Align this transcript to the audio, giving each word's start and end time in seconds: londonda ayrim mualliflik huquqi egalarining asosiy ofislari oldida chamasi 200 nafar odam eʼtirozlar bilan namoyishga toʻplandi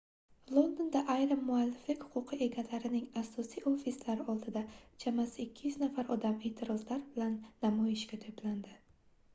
londonda 0.53 1.01
ayrim 1.15 1.43
mualliflik 1.49 2.05
huquqi 2.13 2.39
egalarining 2.45 3.03
asosiy 3.21 3.67
ofislari 3.73 4.27
oldida 4.35 4.65
chamasi 5.05 5.47
200 5.61 5.79
nafar 5.85 6.11
odam 6.19 6.43
eʼtirozlar 6.51 7.07
bilan 7.13 7.39
namoyishga 7.67 8.23
toʻplandi 8.27 8.77